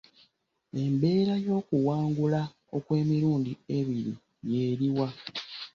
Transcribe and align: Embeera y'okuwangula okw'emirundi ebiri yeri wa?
Embeera 0.83 1.33
y'okuwangula 1.45 2.41
okw'emirundi 2.77 3.51
ebiri 3.77 4.13
yeri 4.51 4.87
wa? 4.97 5.09